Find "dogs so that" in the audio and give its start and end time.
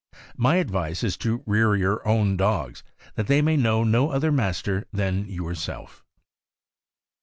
2.35-3.27